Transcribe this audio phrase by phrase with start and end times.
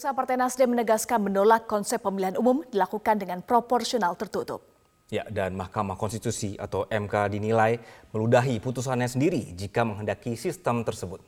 [0.00, 4.64] Pemirsa Partai Nasdem menegaskan menolak konsep pemilihan umum dilakukan dengan proporsional tertutup.
[5.12, 7.76] Ya, dan Mahkamah Konstitusi atau MK dinilai
[8.08, 11.20] meludahi putusannya sendiri jika menghendaki sistem tersebut.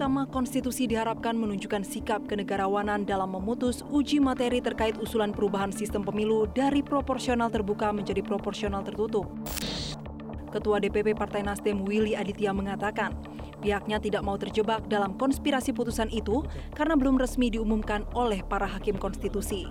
[0.00, 6.48] Mahkamah Konstitusi diharapkan menunjukkan sikap kenegarawanan dalam memutus uji materi terkait usulan perubahan sistem pemilu
[6.56, 9.28] dari proporsional terbuka menjadi proporsional tertutup.
[10.48, 13.12] Ketua DPP Partai Nasdem Willy Aditya mengatakan,
[13.60, 18.96] pihaknya tidak mau terjebak dalam konspirasi putusan itu karena belum resmi diumumkan oleh para hakim
[18.96, 19.68] konstitusi.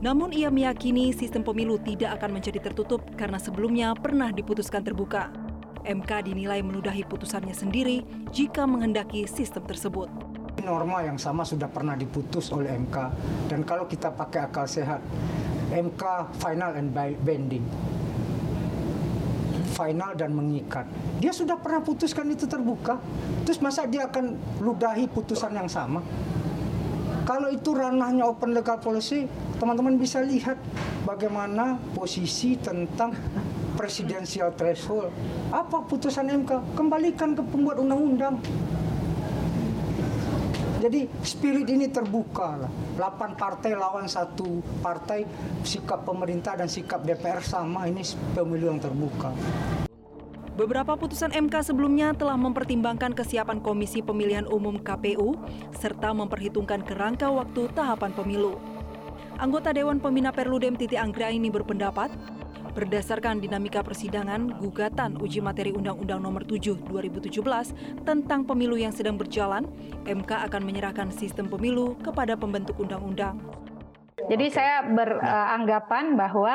[0.00, 5.43] Namun ia meyakini sistem pemilu tidak akan menjadi tertutup karena sebelumnya pernah diputuskan terbuka.
[5.84, 8.00] MK dinilai meludahi putusannya sendiri
[8.32, 10.08] jika menghendaki sistem tersebut.
[10.64, 12.96] Norma yang sama sudah pernah diputus oleh MK
[13.52, 15.04] dan kalau kita pakai akal sehat,
[15.68, 16.02] MK
[16.40, 16.88] final and
[17.20, 17.64] binding.
[19.76, 20.88] Final dan mengikat.
[21.20, 22.96] Dia sudah pernah putuskan itu terbuka.
[23.42, 26.00] Terus masa dia akan ludahi putusan yang sama?
[27.26, 29.26] Kalau itu ranahnya open legal policy,
[29.58, 30.56] teman-teman bisa lihat
[31.02, 33.16] bagaimana posisi tentang
[33.74, 35.10] presidensial threshold.
[35.50, 36.78] Apa putusan MK?
[36.78, 38.38] Kembalikan ke pembuat undang-undang.
[40.84, 42.72] Jadi spirit ini terbuka lah.
[43.00, 45.24] 8 partai lawan satu partai,
[45.64, 48.04] sikap pemerintah dan sikap DPR sama, ini
[48.36, 49.32] pemilu yang terbuka.
[50.54, 55.34] Beberapa putusan MK sebelumnya telah mempertimbangkan kesiapan Komisi Pemilihan Umum KPU
[55.74, 58.54] serta memperhitungkan kerangka waktu tahapan pemilu.
[59.34, 62.06] Anggota Dewan Pembina Perludem Titi Anggraini berpendapat,
[62.74, 69.62] Berdasarkan dinamika persidangan, gugatan uji materi Undang-Undang Nomor 7 2017 tentang pemilu yang sedang berjalan,
[70.02, 73.38] MK akan menyerahkan sistem pemilu kepada pembentuk undang-undang.
[74.24, 76.54] Jadi saya beranggapan bahwa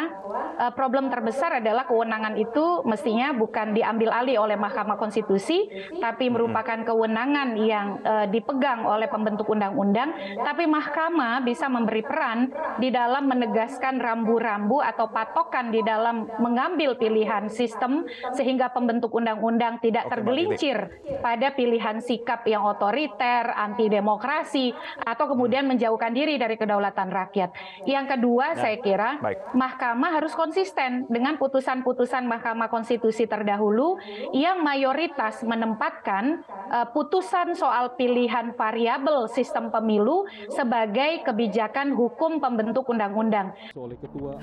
[0.58, 5.70] uh, problem terbesar adalah kewenangan itu mestinya bukan diambil alih oleh Mahkamah Konstitusi,
[6.02, 12.50] tapi merupakan kewenangan yang uh, dipegang oleh pembentuk undang-undang, tapi Mahkamah bisa memberi peran
[12.82, 20.10] di dalam menegaskan rambu-rambu atau patokan di dalam mengambil pilihan sistem sehingga pembentuk undang-undang tidak
[20.10, 20.90] tergelincir
[21.22, 24.74] pada pilihan sikap yang otoriter, anti demokrasi
[25.06, 27.59] atau kemudian menjauhkan diri dari kedaulatan rakyat.
[27.88, 28.60] Yang kedua, ya.
[28.60, 29.56] saya kira Baik.
[29.56, 34.00] Mahkamah harus konsisten dengan putusan-putusan Mahkamah Konstitusi terdahulu
[34.36, 43.56] yang mayoritas menempatkan uh, putusan soal pilihan variabel sistem pemilu sebagai kebijakan hukum pembentuk undang-undang.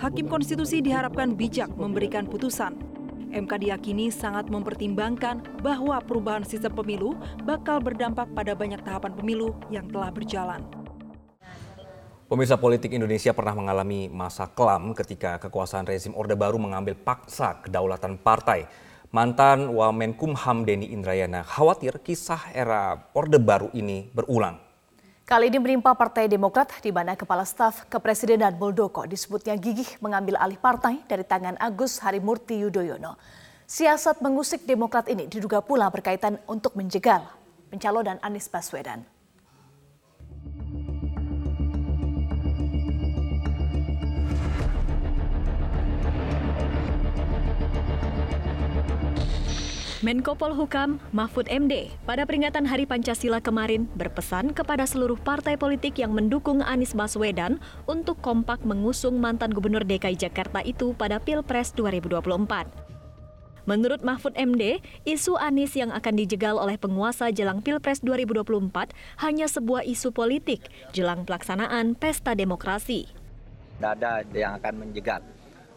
[0.00, 2.97] Hakim Konstitusi diharapkan bijak memberikan putusan.
[3.26, 9.84] MK diyakini sangat mempertimbangkan bahwa perubahan sistem pemilu bakal berdampak pada banyak tahapan pemilu yang
[9.91, 10.85] telah berjalan.
[12.26, 18.19] Pemirsa politik Indonesia pernah mengalami masa kelam ketika kekuasaan rezim Orde Baru mengambil paksa kedaulatan
[18.19, 18.66] partai.
[19.14, 24.59] Mantan Wamenkumham Denny Indrayana khawatir kisah era Orde Baru ini berulang.
[25.22, 30.58] Kali ini menimpa Partai Demokrat di mana Kepala Staf Kepresidenan Muldoko disebutnya gigih mengambil alih
[30.58, 33.14] partai dari tangan Agus Harimurti Yudhoyono.
[33.70, 37.22] Siasat mengusik Demokrat ini diduga pula berkaitan untuk menjegal
[37.70, 39.06] pencalonan Anies Baswedan.
[50.04, 56.12] Menko Polhukam Mahfud MD pada peringatan Hari Pancasila kemarin berpesan kepada seluruh partai politik yang
[56.12, 57.56] mendukung Anies Baswedan
[57.88, 62.28] untuk kompak mengusung mantan Gubernur DKI Jakarta itu pada Pilpres 2024.
[63.64, 68.92] Menurut Mahfud MD, isu Anies yang akan dijegal oleh penguasa jelang Pilpres 2024
[69.24, 73.08] hanya sebuah isu politik jelang pelaksanaan pesta demokrasi.
[73.80, 75.24] Tidak ada yang akan menjegal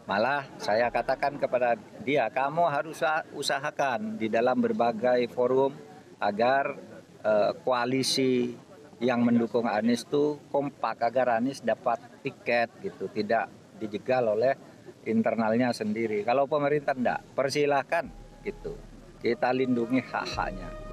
[0.09, 2.97] Malah saya katakan kepada dia, kamu harus
[3.38, 5.69] usahakan di dalam berbagai forum
[6.18, 6.74] agar
[7.22, 8.57] uh, koalisi
[8.98, 14.57] yang mendukung Anies itu kompak agar Anies dapat tiket gitu, tidak dijegal oleh
[15.06, 16.25] internalnya sendiri.
[16.25, 18.10] Kalau pemerintah tidak, persilahkan
[18.42, 18.74] gitu.
[19.22, 20.88] Kita lindungi hak-haknya.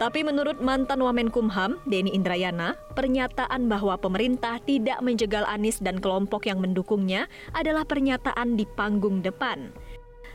[0.00, 6.56] Tapi menurut mantan Wamenkumham, Denny Indrayana, pernyataan bahwa pemerintah tidak menjegal Anies dan kelompok yang
[6.56, 9.68] mendukungnya adalah pernyataan di panggung depan.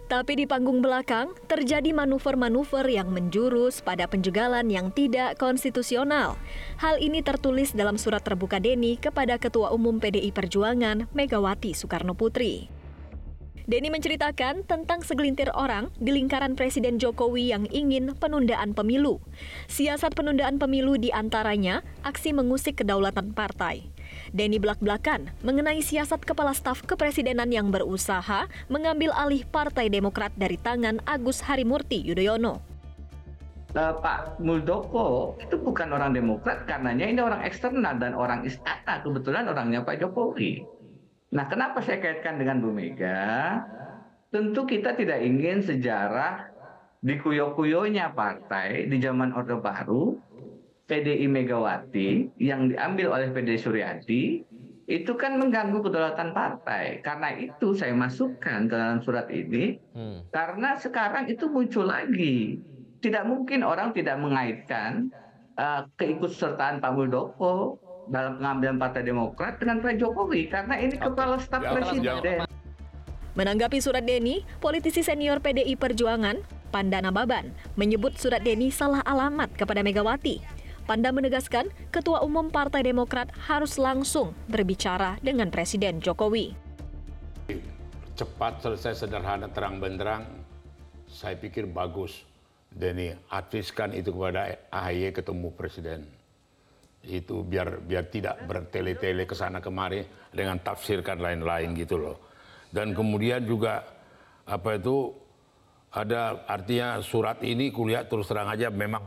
[0.06, 6.38] Tapi di panggung belakang terjadi manuver-manuver yang menjurus pada penjegalan yang tidak konstitusional.
[6.77, 12.75] Hal ini tertulis dalam surat terbuka Denny kepada Ketua Umum PDI Perjuangan Megawati Soekarno Putri.
[13.65, 19.17] Denny menceritakan tentang segelintir orang di lingkaran Presiden Jokowi yang ingin penundaan pemilu.
[19.65, 23.89] Siasat penundaan pemilu di antaranya aksi mengusik kedaulatan partai.
[24.29, 31.01] Denny belak-belakan mengenai siasat kepala staf kepresidenan yang berusaha mengambil alih Partai Demokrat dari tangan
[31.09, 32.62] Agus Harimurti Yudhoyono.
[33.75, 39.50] Uh, Pak Muldoko itu bukan orang Demokrat karenanya ini orang eksternal dan orang istana kebetulan
[39.50, 40.75] orangnya Pak Jokowi.
[41.35, 43.59] Nah, kenapa saya kaitkan dengan Bu Mega?
[44.31, 46.47] Tentu kita tidak ingin sejarah
[47.03, 50.15] dikuyok-kuyoknya partai di zaman Orde Baru
[50.87, 54.23] PDI Megawati yang diambil oleh PDI Suryadi
[54.85, 57.03] itu kan mengganggu kedaulatan partai.
[57.03, 60.31] Karena itu saya masukkan ke dalam surat ini hmm.
[60.31, 62.63] karena sekarang itu muncul lagi.
[63.03, 65.11] Tidak mungkin orang tidak mengaitkan
[65.59, 67.77] uh, keikutsertaan Pak Muldoko
[68.09, 72.45] dalam pengambilan Partai Demokrat dengan Pak Jokowi karena ini kepala staf presiden.
[73.35, 76.39] Menanggapi surat Denny, politisi senior PDI Perjuangan,
[76.71, 80.39] Pandana Baban, menyebut surat Denny salah alamat kepada Megawati
[80.85, 86.53] Panda menegaskan Ketua Umum Partai Demokrat harus langsung berbicara dengan Presiden Jokowi.
[88.13, 90.29] Cepat selesai sederhana terang benderang,
[91.09, 92.21] saya pikir bagus.
[92.69, 96.05] Denny adviskan itu kepada AHY ketemu Presiden.
[97.05, 100.03] Itu biar biar tidak bertele-tele ke sana kemari
[100.33, 102.17] dengan tafsirkan lain-lain gitu loh.
[102.73, 103.85] Dan kemudian juga
[104.45, 105.13] apa itu
[105.95, 109.01] ada artinya surat ini kuliah terus terang aja memang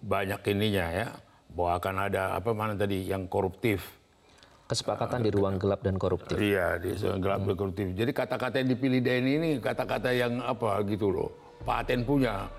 [0.00, 1.08] banyak ininya ya
[1.50, 3.82] bahwa akan ada apa mana tadi yang koruptif
[4.66, 6.36] kesepakatan di ruang gelap dan koruptif.
[6.36, 7.86] Iya, di ruang gelap dan koruptif.
[7.94, 11.30] Jadi kata-kata yang dipilih Denny ini kata-kata yang apa gitu loh,
[11.62, 12.50] paten punya.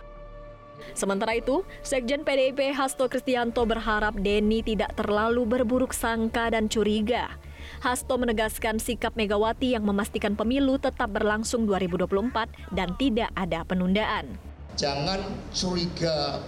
[0.93, 7.37] Sementara itu, Sekjen PDIP Hasto Kristianto berharap Denny tidak terlalu berburuk sangka dan curiga.
[7.83, 14.39] Hasto menegaskan sikap Megawati yang memastikan pemilu tetap berlangsung 2024 dan tidak ada penundaan.
[14.77, 15.21] Jangan
[15.53, 16.41] curiga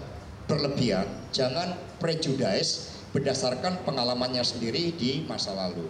[0.50, 5.86] berlebihan, jangan prejudice berdasarkan pengalamannya sendiri di masa lalu.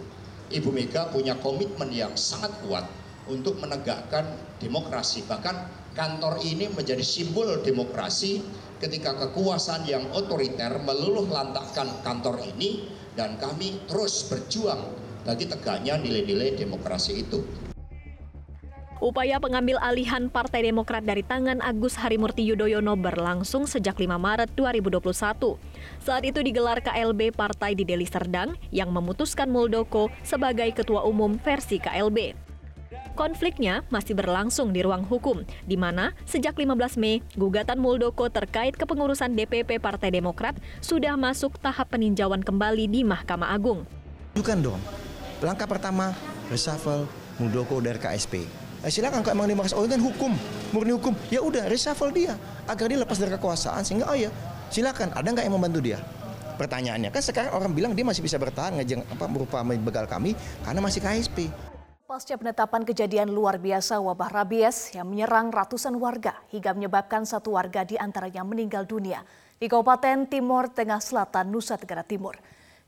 [0.50, 2.84] Ibu Mega punya komitmen yang sangat kuat
[3.30, 4.26] untuk menegakkan
[4.58, 5.22] demokrasi.
[5.24, 8.42] Bahkan kantor ini menjadi simbol demokrasi
[8.80, 12.88] ketika kekuasaan yang otoriter meluluh lantakkan kantor ini
[13.18, 14.80] dan kami terus berjuang
[15.26, 17.44] bagi tegaknya nilai-nilai demokrasi itu.
[19.00, 25.56] Upaya pengambil alihan Partai Demokrat dari tangan Agus Harimurti Yudhoyono berlangsung sejak 5 Maret 2021.
[26.04, 31.80] Saat itu digelar KLB partai di Deli Serdang yang memutuskan Muldoko sebagai ketua umum versi
[31.80, 32.49] KLB.
[33.20, 39.36] Konfliknya masih berlangsung di ruang hukum, di mana sejak 15 Mei, gugatan Muldoko terkait kepengurusan
[39.36, 43.84] DPP Partai Demokrat sudah masuk tahap peninjauan kembali di Mahkamah Agung.
[44.32, 44.80] Bukan dong.
[45.44, 46.16] Langkah pertama,
[46.48, 47.04] reshuffle
[47.36, 48.48] Muldoko dari KSP
[48.80, 50.32] Eh, silakan kalau emang merasa oh kan hukum,
[50.72, 52.32] murni hukum, ya udah reshuffle dia
[52.64, 54.32] agar dia lepas dari kekuasaan sehingga oh ya
[54.72, 56.00] silakan ada nggak yang membantu dia?
[56.56, 60.32] Pertanyaannya kan sekarang orang bilang dia masih bisa bertahan apa berupa begal kami
[60.64, 61.52] karena masih KSP.
[62.10, 67.86] Pasca penetapan kejadian luar biasa wabah rabies yang menyerang ratusan warga hingga menyebabkan satu warga
[67.86, 69.22] di antaranya meninggal dunia
[69.62, 72.34] di Kabupaten Timur Tengah Selatan, Nusa Tenggara Timur.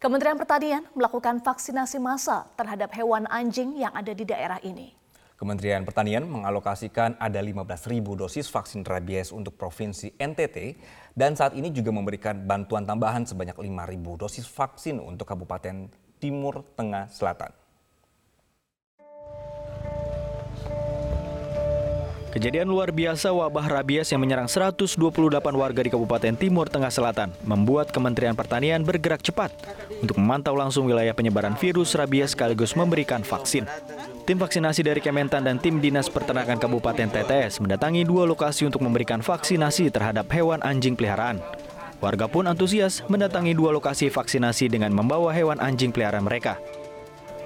[0.03, 4.91] Kementerian Pertanian melakukan vaksinasi massal terhadap hewan anjing yang ada di daerah ini.
[5.39, 10.83] Kementerian Pertanian mengalokasikan ada 15.000 dosis vaksin rabies untuk Provinsi NTT
[11.15, 13.71] dan saat ini juga memberikan bantuan tambahan sebanyak 5.000
[14.19, 15.87] dosis vaksin untuk Kabupaten
[16.19, 17.62] Timur Tengah Selatan.
[22.33, 24.97] Kejadian luar biasa wabah rabies yang menyerang 128
[25.53, 29.53] warga di Kabupaten Timur Tengah Selatan membuat Kementerian Pertanian bergerak cepat
[30.01, 33.69] untuk memantau langsung wilayah penyebaran virus rabies sekaligus memberikan vaksin.
[34.25, 39.21] Tim vaksinasi dari Kementan dan tim Dinas Peternakan Kabupaten TTS mendatangi dua lokasi untuk memberikan
[39.21, 41.37] vaksinasi terhadap hewan anjing peliharaan.
[42.01, 46.57] Warga pun antusias mendatangi dua lokasi vaksinasi dengan membawa hewan anjing peliharaan mereka.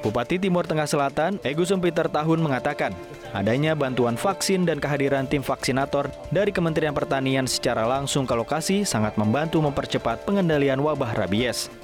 [0.06, 2.94] Bupati Timur Tengah Selatan, Agus Peter Tahun mengatakan,
[3.34, 9.18] adanya bantuan vaksin dan kehadiran tim vaksinator dari Kementerian Pertanian secara langsung ke lokasi sangat
[9.18, 11.74] membantu mempercepat pengendalian wabah rabies.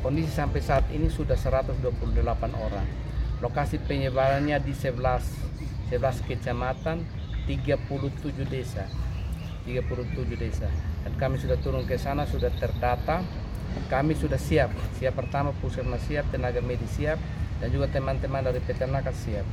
[0.00, 1.76] Kondisi sampai saat ini sudah 128
[2.56, 2.88] orang.
[3.44, 7.04] Lokasi penyebarannya di 11 11 kecamatan
[7.44, 8.88] 37 desa.
[9.68, 10.72] 37 desa.
[11.04, 13.20] Dan kami sudah turun ke sana sudah terdata
[13.88, 17.20] kami sudah siap siap pertama puskesmas siap tenaga medis siap
[17.58, 19.46] dan juga teman-teman dari peternakan siap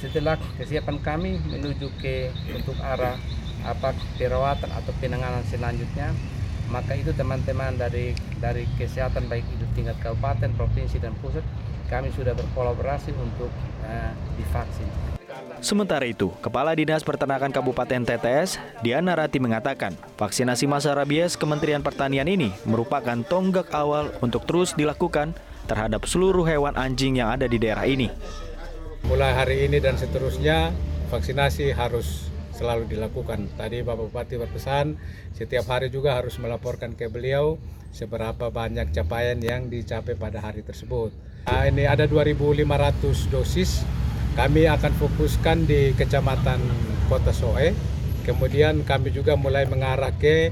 [0.00, 3.16] setelah kesiapan kami menuju ke untuk arah
[3.64, 6.12] apa perawatan atau penanganan selanjutnya
[6.68, 11.44] maka itu teman-teman dari dari kesehatan baik itu tingkat kabupaten, provinsi dan pusat
[11.92, 13.52] kami sudah berkolaborasi untuk
[13.84, 15.13] uh, divaksin.
[15.64, 22.28] Sementara itu, Kepala Dinas Peternakan Kabupaten TTS, Diana Rati mengatakan, vaksinasi masa rabies Kementerian Pertanian
[22.28, 25.32] ini merupakan tonggak awal untuk terus dilakukan
[25.64, 28.12] terhadap seluruh hewan anjing yang ada di daerah ini.
[29.08, 30.68] Mulai hari ini dan seterusnya
[31.08, 33.48] vaksinasi harus selalu dilakukan.
[33.56, 35.00] Tadi Bapak Bupati berpesan
[35.32, 37.56] setiap hari juga harus melaporkan ke beliau
[37.88, 41.08] seberapa banyak capaian yang dicapai pada hari tersebut.
[41.48, 44.03] Nah, ini ada 2.500 dosis.
[44.34, 46.58] Kami akan fokuskan di Kecamatan
[47.06, 47.70] Kota Soe.
[48.26, 50.50] Kemudian kami juga mulai mengarah ke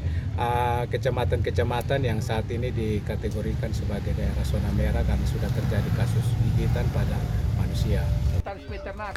[0.87, 6.87] kecamatan-kecamatan uh, yang saat ini dikategorikan sebagai daerah zona merah karena sudah terjadi kasus gigitan
[6.95, 7.19] pada
[7.59, 8.07] manusia.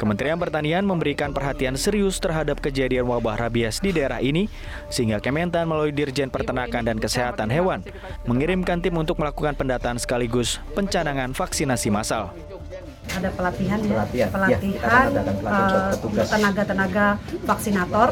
[0.02, 4.50] Kementerian Pertanian memberikan perhatian serius terhadap kejadian wabah rabies di daerah ini,
[4.90, 7.86] sehingga Kementan melalui Dirjen Peternakan dan Kesehatan Hewan
[8.26, 12.34] mengirimkan tim untuk melakukan pendataan sekaligus pencanangan vaksinasi massal
[13.14, 13.94] ada pelatihan ya.
[13.94, 17.06] Pelatihan, pelatihan ya, uh, tenaga-tenaga
[17.46, 18.08] vaksinator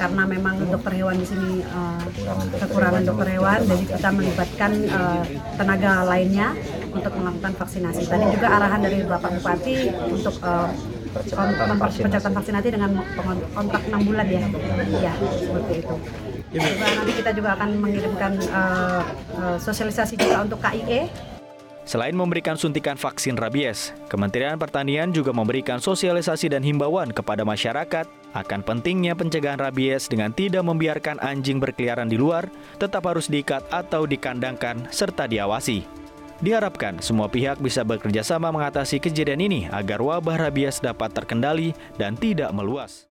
[0.00, 2.02] karena memang dokter hewan di sini uh,
[2.58, 3.58] kekurangan dokter hewan.
[3.68, 5.22] jadi kita melibatkan uh,
[5.56, 6.48] tenaga lainnya
[6.92, 8.02] untuk melakukan vaksinasi.
[8.08, 9.76] Tadi juga arahan dari Bapak Bupati
[10.10, 10.68] untuk uh,
[11.12, 12.68] percepatan vaksinasi.
[12.72, 12.90] dengan
[13.52, 14.42] kontrak 6 bulan ya.
[15.02, 15.94] Ya, seperti itu.
[16.52, 19.02] Juga nanti kita juga akan mengirimkan uh,
[19.40, 21.31] uh, sosialisasi juga untuk KIE
[21.82, 28.60] Selain memberikan suntikan vaksin rabies, Kementerian Pertanian juga memberikan sosialisasi dan himbauan kepada masyarakat akan
[28.62, 32.46] pentingnya pencegahan rabies dengan tidak membiarkan anjing berkeliaran di luar,
[32.78, 36.02] tetap harus diikat atau dikandangkan serta diawasi.
[36.42, 42.18] Diharapkan semua pihak bisa bekerja sama mengatasi kejadian ini agar wabah rabies dapat terkendali dan
[42.18, 43.06] tidak meluas.